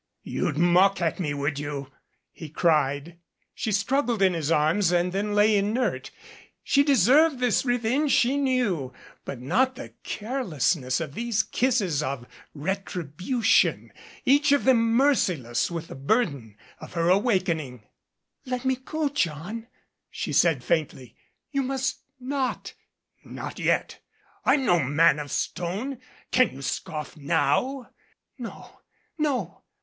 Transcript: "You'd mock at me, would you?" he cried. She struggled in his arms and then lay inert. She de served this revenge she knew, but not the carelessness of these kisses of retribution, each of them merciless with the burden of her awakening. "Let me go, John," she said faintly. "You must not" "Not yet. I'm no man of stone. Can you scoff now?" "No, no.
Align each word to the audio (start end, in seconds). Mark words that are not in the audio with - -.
"You'd 0.23 0.57
mock 0.57 0.99
at 0.99 1.19
me, 1.19 1.35
would 1.35 1.59
you?" 1.59 1.91
he 2.31 2.49
cried. 2.49 3.19
She 3.53 3.71
struggled 3.71 4.23
in 4.23 4.33
his 4.33 4.51
arms 4.51 4.91
and 4.91 5.11
then 5.13 5.35
lay 5.35 5.55
inert. 5.55 6.09
She 6.63 6.81
de 6.83 6.95
served 6.95 7.37
this 7.37 7.63
revenge 7.65 8.11
she 8.11 8.35
knew, 8.35 8.93
but 9.25 9.39
not 9.39 9.75
the 9.75 9.89
carelessness 10.03 10.99
of 11.01 11.13
these 11.13 11.43
kisses 11.43 12.01
of 12.01 12.25
retribution, 12.55 13.93
each 14.25 14.51
of 14.51 14.63
them 14.63 14.91
merciless 14.95 15.69
with 15.69 15.87
the 15.89 15.93
burden 15.93 16.57
of 16.79 16.93
her 16.93 17.07
awakening. 17.09 17.83
"Let 18.43 18.65
me 18.65 18.77
go, 18.77 19.07
John," 19.07 19.67
she 20.09 20.33
said 20.33 20.63
faintly. 20.63 21.15
"You 21.51 21.61
must 21.61 21.99
not" 22.19 22.73
"Not 23.23 23.59
yet. 23.59 23.99
I'm 24.45 24.65
no 24.65 24.79
man 24.79 25.19
of 25.19 25.29
stone. 25.29 25.99
Can 26.31 26.53
you 26.55 26.63
scoff 26.63 27.15
now?" 27.15 27.91
"No, 28.39 28.79
no. 29.19 29.61